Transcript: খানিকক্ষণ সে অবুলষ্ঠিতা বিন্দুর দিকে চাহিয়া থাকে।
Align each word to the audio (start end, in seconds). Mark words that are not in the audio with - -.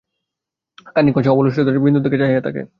খানিকক্ষণ 0.87 1.23
সে 1.25 1.29
অবুলষ্ঠিতা 1.29 1.71
বিন্দুর 1.85 2.03
দিকে 2.05 2.17
চাহিয়া 2.21 2.41
থাকে। 2.47 2.61